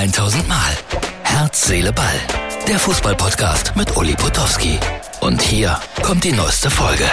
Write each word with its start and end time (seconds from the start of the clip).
1000 0.00 0.48
Mal. 0.48 0.56
Herz, 1.24 1.66
Seele, 1.66 1.92
Ball. 1.92 2.06
Der 2.66 2.78
Fußballpodcast 2.78 3.76
mit 3.76 3.94
Uli 3.98 4.14
Potowski. 4.14 4.78
Und 5.20 5.42
hier 5.42 5.76
kommt 6.02 6.24
die 6.24 6.32
neueste 6.32 6.70
Folge. 6.70 7.04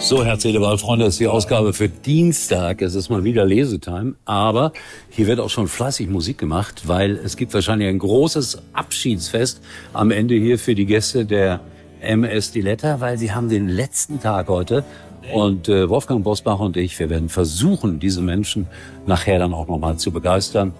So, 0.00 0.22
Herz, 0.22 0.42
Seele, 0.42 0.60
Ball, 0.60 0.76
Freunde, 0.76 1.06
das 1.06 1.14
ist 1.14 1.20
die 1.20 1.28
Ausgabe 1.28 1.72
für 1.72 1.88
Dienstag. 1.88 2.82
Es 2.82 2.94
ist 2.94 3.08
mal 3.08 3.24
wieder 3.24 3.46
Lesetime. 3.46 4.16
Aber 4.26 4.74
hier 5.08 5.28
wird 5.28 5.40
auch 5.40 5.48
schon 5.48 5.66
fleißig 5.66 6.10
Musik 6.10 6.36
gemacht, 6.36 6.82
weil 6.86 7.12
es 7.16 7.38
gibt 7.38 7.54
wahrscheinlich 7.54 7.88
ein 7.88 7.98
großes 7.98 8.58
Abschiedsfest 8.74 9.62
am 9.94 10.10
Ende 10.10 10.34
hier 10.34 10.58
für 10.58 10.74
die 10.74 10.84
Gäste 10.84 11.24
der 11.24 11.60
MS 12.02 12.52
Diletta, 12.52 13.00
weil 13.00 13.16
sie 13.16 13.32
haben 13.32 13.48
den 13.48 13.66
letzten 13.66 14.20
Tag 14.20 14.48
heute 14.48 14.84
und 15.32 15.70
äh, 15.70 15.88
Wolfgang 15.88 16.22
Bosbach 16.22 16.58
und 16.58 16.76
ich, 16.76 16.98
wir 16.98 17.08
werden 17.08 17.30
versuchen, 17.30 17.98
diese 17.98 18.20
Menschen 18.20 18.66
nachher 19.06 19.38
dann 19.38 19.54
auch 19.54 19.68
nochmal 19.68 19.96
zu 19.96 20.10
begeistern 20.10 20.74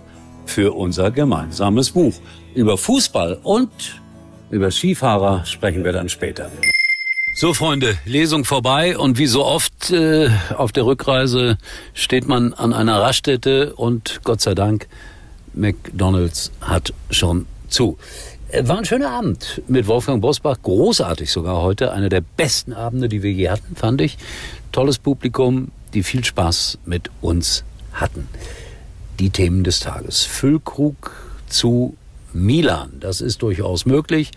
für 0.46 0.72
unser 0.74 1.10
gemeinsames 1.10 1.90
Buch. 1.90 2.14
Über 2.54 2.76
Fußball 2.76 3.38
und 3.42 3.70
über 4.50 4.70
Skifahrer 4.70 5.44
sprechen 5.44 5.84
wir 5.84 5.92
dann 5.92 6.08
später. 6.08 6.50
So, 7.34 7.54
Freunde, 7.54 7.96
Lesung 8.04 8.44
vorbei 8.44 8.98
und 8.98 9.16
wie 9.16 9.26
so 9.26 9.44
oft 9.44 9.90
äh, 9.92 10.28
auf 10.56 10.72
der 10.72 10.84
Rückreise 10.84 11.58
steht 11.94 12.26
man 12.26 12.52
an 12.52 12.72
einer 12.72 13.00
Raststätte 13.00 13.74
und 13.76 14.20
Gott 14.24 14.40
sei 14.40 14.54
Dank, 14.54 14.88
McDonald's 15.54 16.50
hat 16.60 16.92
schon 17.10 17.46
zu. 17.68 17.96
Äh, 18.50 18.66
war 18.66 18.78
ein 18.78 18.84
schöner 18.84 19.10
Abend 19.10 19.62
mit 19.68 19.86
Wolfgang 19.86 20.20
Bosbach, 20.20 20.58
großartig 20.62 21.30
sogar 21.30 21.62
heute, 21.62 21.92
einer 21.92 22.08
der 22.08 22.20
besten 22.20 22.72
Abende, 22.72 23.08
die 23.08 23.22
wir 23.22 23.32
je 23.32 23.48
hatten, 23.48 23.76
fand 23.76 24.00
ich. 24.00 24.18
Tolles 24.72 24.98
Publikum, 24.98 25.68
die 25.94 26.02
viel 26.02 26.24
Spaß 26.24 26.78
mit 26.84 27.10
uns 27.20 27.64
hatten. 27.92 28.28
Die 29.20 29.28
Themen 29.28 29.64
des 29.64 29.80
Tages. 29.80 30.22
Füllkrug 30.22 31.12
zu 31.46 31.94
Milan, 32.32 32.92
das 33.00 33.20
ist 33.20 33.42
durchaus 33.42 33.84
möglich, 33.84 34.30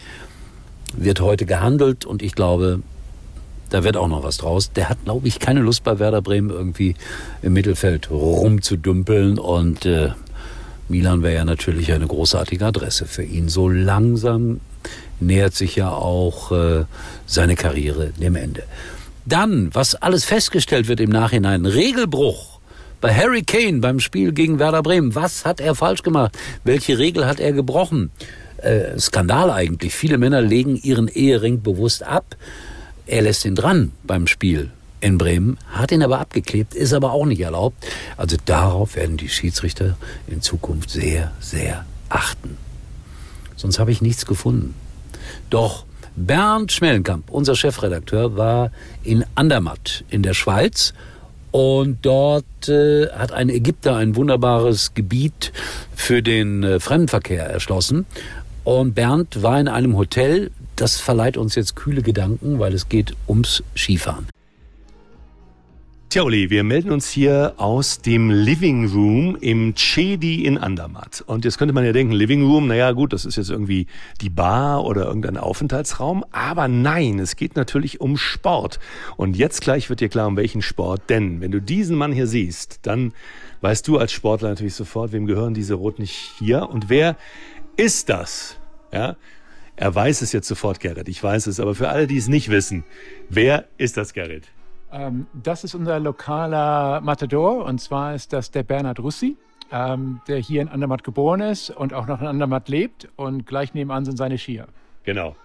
wird 0.94 1.22
heute 1.22 1.46
gehandelt 1.46 2.06
und 2.06 2.22
ich 2.22 2.36
glaube, 2.36 2.82
da 3.70 3.86
wird 3.86 3.96
auch 3.96 4.10
noch 4.10 4.24
was 4.24 4.36
draus. 4.36 4.74
Der 4.74 4.90
hat, 4.90 4.98
glaube 5.06 5.26
ich, 5.30 5.40
keine 5.40 5.62
Lust 5.62 5.86
bei 5.86 6.00
Werder 6.00 6.22
Bremen 6.22 6.50
irgendwie 6.50 6.96
im 7.42 7.54
Mittelfeld 7.54 8.12
rumzudümpeln 8.12 9.40
und 9.40 9.86
äh, 9.86 10.10
Milan 10.90 11.24
wäre 11.24 11.36
ja 11.36 11.46
natürlich 11.46 11.94
eine 11.94 12.06
großartige 12.06 12.66
Adresse 12.66 13.06
für 13.06 13.24
ihn. 13.24 13.48
So 13.48 13.70
langsam 13.70 14.60
nähert 15.22 15.56
sich 15.56 15.78
ja 15.78 15.92
auch 15.92 16.52
äh, 16.52 16.84
seine 17.26 17.56
Karriere 17.56 18.10
dem 18.20 18.36
Ende. 18.36 18.64
Dann, 19.26 19.74
was 19.74 19.96
alles 19.96 20.26
festgestellt 20.26 20.90
wird 20.90 21.00
im 21.00 21.10
Nachhinein, 21.10 21.66
Regelbruch 21.66 22.53
bei 23.04 23.14
Harry 23.14 23.44
Kane 23.44 23.80
beim 23.80 24.00
Spiel 24.00 24.32
gegen 24.32 24.60
Werder 24.60 24.82
Bremen. 24.82 25.14
Was 25.14 25.44
hat 25.44 25.60
er 25.60 25.76
falsch 25.76 26.04
gemacht? 26.04 26.38
Welche 26.64 26.98
Regel 26.98 27.28
hat 27.28 27.42
er 27.42 27.52
gebrochen? 27.52 28.12
Äh, 28.56 28.98
Skandal 28.98 29.52
eigentlich. 29.52 29.94
Viele 29.94 30.18
Männer 30.18 30.40
legen 30.40 30.78
ihren 30.78 31.10
Ehering 31.10 31.62
bewusst 31.62 32.04
ab. 32.04 32.38
Er 33.06 33.24
lässt 33.24 33.44
ihn 33.44 33.56
dran 33.56 33.92
beim 34.04 34.26
Spiel 34.26 34.72
in 35.02 35.18
Bremen, 35.18 35.58
hat 35.70 35.92
ihn 35.92 36.02
aber 36.02 36.22
abgeklebt, 36.22 36.76
ist 36.76 36.94
aber 36.94 37.12
auch 37.12 37.26
nicht 37.26 37.42
erlaubt. 37.42 37.86
Also 38.16 38.38
darauf 38.46 38.96
werden 38.96 39.18
die 39.18 39.28
Schiedsrichter 39.28 39.98
in 40.28 40.42
Zukunft 40.42 40.90
sehr, 40.90 41.34
sehr 41.42 41.84
achten. 42.08 42.56
Sonst 43.58 43.80
habe 43.80 43.92
ich 43.92 44.02
nichts 44.02 44.26
gefunden. 44.26 44.76
Doch 45.50 45.84
Bernd 46.16 46.72
Schmellenkamp, 46.72 47.30
unser 47.30 47.58
Chefredakteur, 47.58 48.38
war 48.38 48.72
in 49.04 49.26
Andermatt 49.36 50.06
in 50.10 50.24
der 50.24 50.34
Schweiz 50.34 50.94
und 51.54 52.00
dort 52.02 52.68
äh, 52.68 53.10
hat 53.10 53.32
ein 53.32 53.48
Ägypter 53.48 53.96
ein 53.96 54.16
wunderbares 54.16 54.96
Gebiet 54.96 55.54
für 55.96 56.24
den 56.24 56.64
äh, 56.64 56.80
Fremdenverkehr 56.80 57.46
erschlossen. 57.46 58.08
Und 58.64 58.96
Bernd 58.96 59.44
war 59.44 59.60
in 59.60 59.68
einem 59.68 59.96
Hotel, 59.96 60.50
das 60.76 61.00
verleiht 61.00 61.38
uns 61.38 61.54
jetzt 61.54 61.76
kühle 61.76 62.02
Gedanken, 62.02 62.58
weil 62.58 62.74
es 62.74 62.90
geht 62.90 63.14
ums 63.28 63.62
Skifahren. 63.78 64.33
Tja, 66.14 66.22
Uli, 66.22 66.52
wir 66.52 66.64
melden 66.64 66.92
uns 66.92 67.10
hier 67.10 67.56
aus 67.58 67.98
dem 67.98 68.30
Living 68.30 68.88
Room 68.88 69.36
im 69.42 69.74
Chedi 69.74 70.46
in 70.46 70.60
Andermatt. 70.60 71.24
Und 71.26 71.44
jetzt 71.44 71.58
könnte 71.58 71.74
man 71.74 71.86
ja 71.86 71.92
denken, 71.92 72.14
Living 72.14 72.46
Room, 72.46 72.68
naja 72.68 72.92
gut, 72.92 73.14
das 73.14 73.26
ist 73.26 73.36
jetzt 73.36 73.50
irgendwie 73.50 73.88
die 74.22 74.30
Bar 74.30 74.86
oder 74.86 75.08
irgendein 75.08 75.38
Aufenthaltsraum. 75.38 76.24
Aber 76.32 76.68
nein, 76.68 77.18
es 77.18 77.36
geht 77.36 77.56
natürlich 77.56 78.00
um 78.00 78.16
Sport. 78.16 78.80
Und 79.18 79.36
jetzt 79.36 79.62
gleich 79.62 79.90
wird 79.90 80.02
dir 80.02 80.10
klar, 80.10 80.28
um 80.28 80.38
welchen 80.38 80.62
Sport. 80.62 81.10
Denn 81.10 81.42
wenn 81.42 81.50
du 81.50 81.60
diesen 81.60 81.98
Mann 81.98 82.12
hier 82.12 82.28
siehst, 82.28 82.82
dann 82.84 83.14
weißt 83.62 83.88
du 83.88 83.98
als 83.98 84.12
Sportler 84.12 84.50
natürlich 84.50 84.76
sofort, 84.76 85.14
wem 85.14 85.26
gehören 85.26 85.56
diese 85.56 85.74
Roten 85.74 86.04
hier 86.04 86.70
und 86.70 86.90
wer 86.90 87.18
ist 87.76 88.10
das? 88.10 88.58
Ja, 88.92 89.16
er 89.76 89.96
weiß 89.96 90.22
es 90.22 90.32
jetzt 90.32 90.48
sofort, 90.48 90.80
Gerrit. 90.80 91.10
Ich 91.10 91.24
weiß 91.24 91.48
es. 91.48 91.60
Aber 91.60 91.74
für 91.74 91.90
alle, 91.90 92.06
die 92.06 92.18
es 92.18 92.28
nicht 92.28 92.50
wissen, 92.50 92.84
wer 93.30 93.66
ist 93.80 93.98
das, 93.98 94.14
Gerrit? 94.14 94.44
Ähm, 94.94 95.26
das 95.34 95.64
ist 95.64 95.74
unser 95.74 96.00
lokaler 96.00 97.02
Matador 97.02 97.66
und 97.66 97.82
zwar 97.82 98.14
ist 98.14 98.32
das 98.32 98.52
der 98.52 98.62
Bernhard 98.64 99.00
Russi, 99.00 99.38
ähm, 99.72 100.22
der 100.28 100.38
hier 100.38 100.62
in 100.62 100.70
Andermatt 100.70 101.04
geboren 101.04 101.42
ist 101.42 101.72
und 101.72 101.94
auch 101.94 102.06
noch 102.06 102.22
in 102.22 102.28
Andermatt 102.28 102.70
lebt 102.70 103.10
und 103.16 103.48
gleich 103.48 103.74
nebenan 103.74 104.06
sind 104.06 104.18
seine 104.18 104.38
Skier. 104.38 104.68
Genau. 105.04 105.36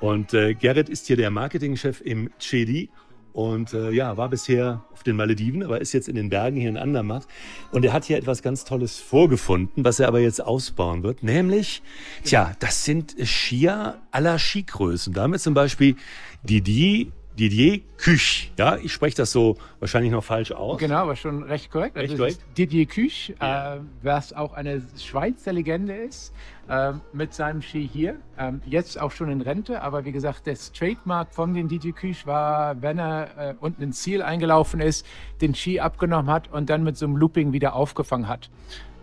Und 0.00 0.34
äh, 0.34 0.54
Gerrit 0.54 0.88
ist 0.90 1.06
hier 1.06 1.16
der 1.16 1.30
Marketingchef 1.30 2.02
im 2.02 2.30
Chedi 2.38 2.90
und 3.32 3.72
äh, 3.72 3.90
ja, 3.90 4.16
war 4.16 4.28
bisher 4.28 4.84
auf 4.92 5.02
den 5.02 5.16
Malediven, 5.16 5.62
aber 5.62 5.80
ist 5.80 5.92
jetzt 5.92 6.08
in 6.08 6.14
den 6.14 6.28
Bergen 6.28 6.56
hier 6.56 6.68
in 6.68 6.76
Andermatt. 6.76 7.26
Und 7.72 7.84
er 7.84 7.92
hat 7.92 8.04
hier 8.04 8.18
etwas 8.18 8.42
ganz 8.42 8.64
Tolles 8.64 8.98
vorgefunden, 8.98 9.84
was 9.84 10.00
er 10.00 10.08
aber 10.08 10.20
jetzt 10.20 10.44
ausbauen 10.44 11.02
wird. 11.02 11.22
Nämlich, 11.22 11.82
tja, 12.24 12.52
das 12.58 12.84
sind 12.84 13.14
Skier 13.24 14.00
aller 14.10 14.38
Skigrößen. 14.38 15.12
Damit 15.14 15.40
zum 15.40 15.54
Beispiel 15.54 15.96
Didier 16.42 17.12
Didier 17.38 17.80
Küch. 17.98 18.52
Ja, 18.58 18.76
ich 18.76 18.92
spreche 18.92 19.16
das 19.16 19.30
so 19.30 19.56
wahrscheinlich 19.78 20.10
noch 20.10 20.24
falsch 20.24 20.50
aus. 20.50 20.78
Genau, 20.78 20.96
aber 20.96 21.14
schon 21.14 21.44
recht 21.44 21.70
korrekt. 21.70 21.96
Recht 21.96 22.10
also 22.10 22.24
korrekt. 22.24 22.40
Didier 22.58 22.86
Küch, 22.86 23.34
Ja. 23.40 23.76
äh, 23.76 23.80
was 24.02 24.32
auch 24.32 24.54
eine 24.54 24.82
Schweizer 25.00 25.52
Legende 25.52 25.94
ist, 25.94 26.34
äh, 26.68 26.92
mit 27.12 27.32
seinem 27.32 27.62
Ski 27.62 27.88
hier. 27.90 28.16
Ähm, 28.36 28.60
jetzt 28.66 29.00
auch 29.00 29.12
schon 29.12 29.30
in 29.30 29.40
Rente, 29.40 29.82
aber 29.82 30.04
wie 30.04 30.10
gesagt, 30.12 30.48
das 30.48 30.72
Trademark 30.72 31.32
von 31.32 31.54
den 31.54 31.68
Didier 31.68 31.92
Küch 31.92 32.26
war, 32.26 32.82
wenn 32.82 32.98
er 32.98 33.28
äh, 33.38 33.54
unten 33.60 33.82
ins 33.82 34.02
Ziel 34.02 34.20
eingelaufen 34.22 34.80
ist, 34.80 35.06
den 35.40 35.54
Ski 35.54 35.78
abgenommen 35.78 36.30
hat 36.32 36.50
und 36.52 36.68
dann 36.68 36.82
mit 36.82 36.96
so 36.96 37.06
einem 37.06 37.16
Looping 37.16 37.52
wieder 37.52 37.74
aufgefangen 37.74 38.26
hat. 38.26 38.50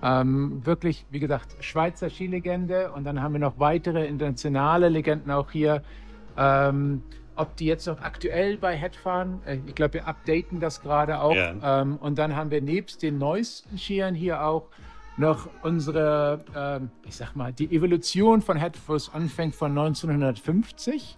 Ähm, 0.04 0.62
wirklich, 0.66 1.06
wie 1.10 1.20
gesagt, 1.20 1.56
Schweizer 1.62 2.10
Skilegende 2.10 2.92
und 2.92 3.06
dann 3.06 3.22
haben 3.22 3.34
wir 3.34 3.40
noch 3.40 3.60
weitere 3.60 4.06
internationale 4.06 4.90
Legenden 4.90 5.32
auch 5.32 5.52
hier. 5.52 5.82
Ähm, 6.38 7.02
ob 7.36 7.56
die 7.58 7.66
jetzt 7.66 7.86
noch 7.88 8.02
aktuell 8.02 8.58
bei 8.58 8.78
Head 8.78 8.96
fahren, 8.96 9.42
äh, 9.46 9.58
ich 9.66 9.76
glaube, 9.76 9.96
wir 9.96 10.08
updaten 10.08 10.60
das 10.60 10.82
gerade 10.82 11.20
auch. 11.20 11.36
Ja. 11.36 11.82
Ähm, 11.82 11.98
und 11.98 12.18
dann 12.18 12.36
haben 12.36 12.52
wir 12.52 12.62
nebst 12.62 13.02
den 13.02 13.18
neuesten 13.18 13.78
Skiern 13.78 14.16
hier 14.16 14.44
auch 14.46 14.68
noch 15.18 15.48
unsere, 15.64 16.44
ähm, 16.56 16.90
ich 17.06 17.16
sag 17.16 17.36
mal, 17.36 17.54
die 17.54 17.74
Evolution 17.74 18.42
von 18.42 18.58
Headfuss 18.58 19.14
anfängt 19.14 19.56
von 19.56 19.72
1950, 19.72 21.16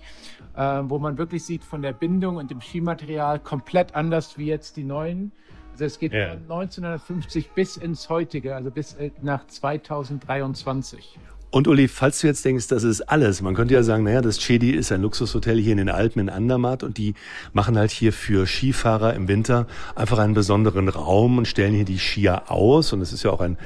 äh, 0.56 0.62
wo 0.84 1.00
man 1.00 1.18
wirklich 1.18 1.44
sieht 1.44 1.64
von 1.64 1.82
der 1.82 1.94
Bindung 1.94 2.38
und 2.38 2.52
dem 2.52 2.62
Skimaterial 2.62 3.40
komplett 3.40 3.96
anders 3.96 4.38
wie 4.38 4.46
jetzt 4.46 4.78
die 4.78 4.84
neuen. 4.84 5.32
Also 5.72 5.86
es 5.86 6.00
geht 6.00 6.14
Ja. 6.14 6.30
von 6.30 6.42
1950 6.44 7.52
bis 7.52 7.78
ins 7.78 8.10
heutige, 8.10 8.56
also 8.56 8.72
bis 8.72 8.94
äh, 8.96 9.12
nach 9.22 9.46
2023. 9.48 11.20
Und 11.50 11.68
Uli, 11.68 11.88
falls 11.88 12.20
du 12.20 12.28
jetzt 12.28 12.44
denkst, 12.44 12.68
das 12.68 12.84
ist 12.84 13.02
alles, 13.02 13.42
man 13.42 13.56
könnte 13.56 13.74
ja 13.74 13.82
sagen, 13.82 14.04
naja, 14.04 14.22
das 14.22 14.38
Chedi 14.38 14.72
ist 14.72 14.92
ein 14.92 15.02
Luxushotel 15.02 15.58
hier 15.58 15.72
in 15.72 15.78
den 15.78 15.90
Alpen 15.90 16.20
in 16.20 16.30
Andermatt 16.30 16.84
und 16.84 16.98
die 16.98 17.14
machen 17.54 17.78
halt 17.78 17.92
hier 17.92 18.12
für 18.12 18.46
Skifahrer 18.46 19.14
im 19.14 19.30
Winter 19.30 19.66
einfach 19.96 20.18
einen 20.20 20.34
besonderen 20.34 20.90
Raum 20.90 21.38
und 21.38 21.48
stellen 21.48 21.74
hier 21.74 21.86
die 21.86 22.00
Skier 22.00 22.52
aus 22.52 22.92
und 22.92 23.02
es 23.02 23.14
ist 23.14 23.24
ja 23.24 23.32
auch 23.32 23.40
ein 23.40 23.58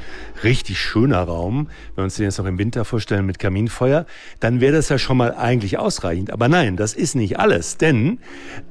richtig 0.44 0.80
schöner 0.80 1.24
Raum. 1.24 1.70
Wenn 1.96 1.98
wir 1.98 2.04
uns 2.04 2.16
den 2.16 2.26
jetzt 2.26 2.38
noch 2.38 2.46
im 2.46 2.60
Winter 2.60 2.86
vorstellen 2.86 3.26
mit 3.26 3.40
Kaminfeuer, 3.40 4.06
dann 4.40 4.62
wäre 4.62 4.74
das 4.74 4.90
ja 4.90 5.00
schon 5.00 5.18
mal 5.18 5.34
eigentlich 5.34 5.80
ausreichend. 5.80 6.32
Aber 6.32 6.48
nein, 6.48 6.78
das 6.78 6.94
ist 6.94 7.16
nicht 7.16 7.40
alles, 7.40 7.78
denn 7.78 8.20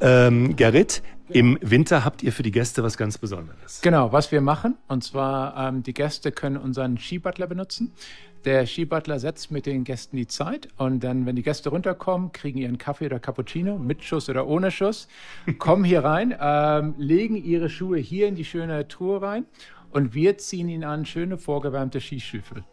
ähm, 0.01 0.55
Gerrit, 0.55 1.03
im 1.33 1.59
Winter 1.61 2.05
habt 2.05 2.23
ihr 2.25 2.33
für 2.33 2.43
die 2.43 2.51
Gäste 2.51 2.83
was 2.83 2.97
ganz 2.97 3.17
Besonderes. 3.17 3.81
Genau, 3.83 4.13
was 4.13 4.33
wir 4.33 4.41
machen, 4.41 4.77
und 4.89 5.05
zwar 5.05 5.69
ähm, 5.69 5.83
die 5.83 5.95
Gäste 5.95 6.33
können 6.33 6.57
unseren 6.57 6.99
Skibutler 6.99 7.47
benutzen. 7.47 7.93
Der 8.45 8.67
Skibutler 8.67 9.19
setzt 9.19 9.51
mit 9.51 9.67
den 9.67 9.85
Gästen 9.85 10.17
die 10.17 10.27
Zeit 10.27 10.69
und 10.79 11.05
dann, 11.05 11.27
wenn 11.27 11.37
die 11.37 11.43
Gäste 11.43 11.69
runterkommen, 11.69 12.33
kriegen 12.33 12.59
ihren 12.59 12.79
Kaffee 12.79 13.07
oder 13.07 13.19
Cappuccino 13.19 13.79
mit 13.79 14.03
Schuss 14.03 14.31
oder 14.31 14.47
ohne 14.47 14.71
Schuss, 14.71 15.09
kommen 15.59 15.85
hier 15.85 16.05
rein, 16.05 16.35
ähm, 16.41 16.95
legen 16.97 17.37
ihre 17.37 17.69
Schuhe 17.69 17.99
hier 17.99 18.29
in 18.29 18.37
die 18.37 18.47
schöne 18.47 18.89
Truhe 18.89 19.21
rein 19.21 19.45
und 19.93 20.15
wir 20.15 20.39
ziehen 20.39 20.69
ihnen 20.69 20.85
an 20.85 21.05
schöne 21.05 21.39
vorgewärmte 21.39 22.01
Skistiefel, 22.01 22.65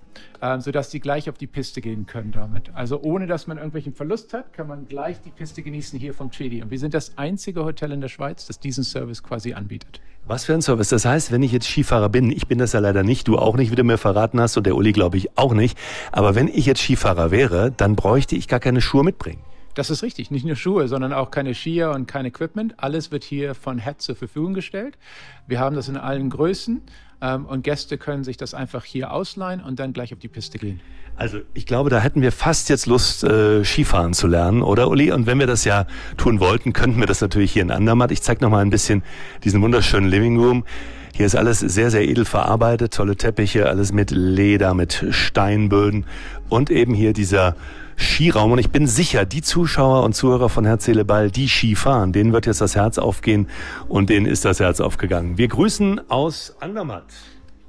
äh, 0.42 0.60
sodass 0.60 0.92
sie 0.92 1.00
gleich 1.00 1.30
auf 1.30 1.38
die 1.38 1.48
Piste 1.48 1.82
gehen 1.82 2.06
können 2.06 2.32
damit. 2.32 2.72
Also 2.74 3.02
ohne, 3.02 3.28
dass 3.28 3.48
man 3.48 3.58
irgendwelchen 3.58 3.94
Verlust 3.94 4.34
hat, 4.34 4.54
kann 4.54 4.68
man 4.68 4.88
gleich 4.88 5.22
die 5.22 5.32
Piste 5.32 5.62
genießen 5.62 6.00
hier 6.00 6.14
vom 6.14 6.32
Chedi. 6.32 6.62
Und 6.62 6.72
wir 6.72 6.80
sind 6.80 6.94
das 6.94 7.18
einzige 7.18 7.64
Hotel 7.64 7.92
in 7.92 8.02
der 8.02 8.10
Schweiz, 8.10 8.46
das 8.46 8.60
diesen 8.60 8.84
Service 8.84 9.24
quasi 9.24 9.54
anbietet. 9.54 10.02
Was 10.28 10.44
für 10.44 10.54
ein 10.54 10.62
Service. 10.62 10.90
Das 10.90 11.06
heißt, 11.06 11.32
wenn 11.32 11.42
ich 11.42 11.54
jetzt 11.54 11.68
Skifahrer 11.68 12.10
bin, 12.10 12.32
ich 12.32 12.48
bin 12.48 12.58
das 12.58 12.74
ja 12.74 12.82
leider 12.82 13.04
nicht, 13.04 13.30
du 13.30 13.38
auch 13.38 13.56
nicht, 13.56 13.72
wie 13.72 13.76
du 13.76 13.86
mir 13.86 13.98
verraten 13.98 14.42
hast 14.42 14.58
und 14.58 14.66
der 14.66 14.76
Uli 14.76 14.92
glaube 14.92 15.16
ich 15.16 15.38
auch 15.38 15.54
nicht, 15.54 15.78
aber 16.12 16.36
wenn 16.36 16.50
ich 16.50 16.66
jetzt 16.66 16.82
Skifahrer 16.82 17.32
wäre, 17.32 17.72
dann 17.72 17.96
bräuchte 17.96 18.36
ich 18.36 18.50
gar 18.50 18.60
keine 18.60 18.82
Schuhe 18.82 19.06
mitbringen. 19.06 19.42
Das 19.78 19.92
ist 19.92 20.02
richtig. 20.02 20.32
Nicht 20.32 20.44
nur 20.44 20.56
Schuhe, 20.56 20.88
sondern 20.88 21.14
auch 21.14 21.30
keine 21.30 21.54
Skier 21.54 21.92
und 21.92 22.08
kein 22.08 22.26
Equipment. 22.26 22.74
Alles 22.78 23.12
wird 23.12 23.24
hier 23.24 23.54
von 23.54 23.78
Head 23.78 24.02
zur 24.02 24.16
Verfügung 24.16 24.56
gestellt. 24.56 24.98
Wir 25.46 25.60
haben 25.60 25.76
das 25.76 25.88
in 25.88 25.98
allen 25.98 26.32
Größen 26.32 26.82
ähm, 27.22 27.46
und 27.46 27.64
Gäste 27.64 28.00
können 28.00 28.24
sich 28.24 28.38
das 28.38 28.56
einfach 28.56 28.84
hier 28.84 29.12
ausleihen 29.12 29.62
und 29.62 29.80
dann 29.80 29.94
gleich 29.94 30.14
auf 30.14 30.20
die 30.20 30.30
Piste 30.30 30.58
gehen. 30.58 30.82
Also 31.16 31.42
ich 31.54 31.68
glaube, 31.68 31.92
da 31.92 32.00
hätten 32.00 32.24
wir 32.24 32.32
fast 32.32 32.70
jetzt 32.70 32.88
Lust, 32.88 33.24
äh, 33.24 33.64
Skifahren 33.64 34.16
zu 34.16 34.26
lernen, 34.26 34.64
oder 34.64 34.90
Uli? 34.90 35.12
Und 35.12 35.28
wenn 35.28 35.38
wir 35.38 35.46
das 35.46 35.64
ja 35.64 35.86
tun 36.18 36.40
wollten, 36.40 36.74
könnten 36.74 37.00
wir 37.00 37.06
das 37.06 37.22
natürlich 37.22 37.52
hier 37.52 37.62
in 37.62 37.70
Andermatt. 37.70 38.12
Ich 38.12 38.24
zeige 38.24 38.50
mal 38.50 38.64
ein 38.64 38.72
bisschen 38.72 39.04
diesen 39.44 39.62
wunderschönen 39.62 40.10
Living 40.10 40.40
Room. 40.40 40.66
Hier 41.14 41.28
ist 41.28 41.36
alles 41.36 41.60
sehr, 41.60 41.92
sehr 41.92 42.02
edel 42.02 42.26
verarbeitet, 42.26 42.96
tolle 42.96 43.16
Teppiche, 43.16 43.70
alles 43.70 43.92
mit 43.92 44.10
Leder, 44.10 44.74
mit 44.74 45.06
Steinböden 45.12 46.08
und 46.50 46.72
eben 46.72 46.96
hier 46.96 47.14
dieser 47.14 47.56
Skiraum. 47.98 48.52
Und 48.52 48.60
ich 48.60 48.70
bin 48.70 48.88
sicher, 48.88 49.26
die 49.26 49.42
Zuschauer 49.42 50.04
und 50.04 50.14
Zuhörer 50.14 50.50
von 50.50 50.66
Herz, 50.66 50.86
Seele, 50.86 51.06
Ball, 51.06 51.32
die 51.32 51.50
Ski 51.50 51.76
fahren, 51.76 52.14
denen 52.14 52.34
wird 52.34 52.46
jetzt 52.46 52.62
das 52.62 52.76
Herz 52.76 52.98
aufgehen 52.98 53.48
und 53.88 54.10
denen 54.10 54.26
ist 54.26 54.46
das 54.46 54.60
Herz 54.60 54.80
aufgegangen. 54.80 55.38
Wir 55.38 55.48
grüßen 55.48 56.10
aus 56.10 56.56
Andermatt. 56.60 57.06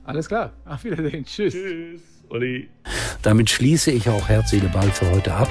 Alles 0.04 0.28
klar. 0.28 0.52
Auf 0.64 0.84
Wiedersehen. 0.84 1.24
Tschüss. 1.24 1.52
Tschüss, 1.52 2.00
Uli. 2.30 2.68
Damit 3.22 3.50
schließe 3.50 3.90
ich 3.90 4.08
auch 4.08 4.28
Herz, 4.28 4.50
Seele, 4.50 4.68
Ball 4.68 4.90
für 4.90 5.10
heute 5.10 5.34
ab. 5.34 5.50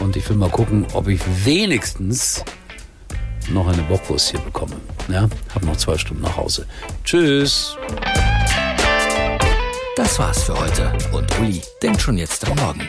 Und 0.00 0.16
ich 0.16 0.28
will 0.28 0.36
mal 0.36 0.50
gucken, 0.50 0.86
ob 0.94 1.06
ich 1.08 1.20
wenigstens 1.44 2.44
noch 3.50 3.68
eine 3.68 3.82
Bockwurst 3.82 4.30
hier 4.30 4.40
bekomme. 4.40 4.74
Ja, 5.08 5.28
hab 5.54 5.64
noch 5.64 5.76
zwei 5.76 5.96
Stunden 5.98 6.22
nach 6.22 6.36
Hause. 6.36 6.66
Tschüss. 7.04 7.76
Das 9.96 10.18
war's 10.18 10.42
für 10.42 10.58
heute 10.58 10.92
und 11.12 11.38
Uli 11.38 11.62
denkt 11.82 12.00
schon 12.00 12.18
jetzt 12.18 12.48
am 12.48 12.56
Morgen. 12.56 12.88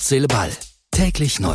Herz, 0.00 0.28
Ball. 0.28 0.50
Täglich 0.90 1.40
neu. 1.40 1.54